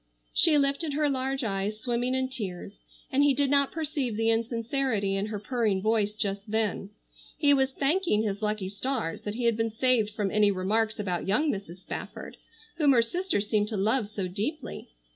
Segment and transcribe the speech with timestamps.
[0.33, 2.79] She lifted her large eyes swimming in tears,
[3.11, 6.89] and he did not perceive the insincerity in her purring voice just then.
[7.37, 11.27] He was thanking his lucky stars that he had been saved from any remarks about
[11.27, 11.81] young Mrs.
[11.83, 12.37] Spafford,
[12.77, 14.89] whom her sister seemed to love so deeply.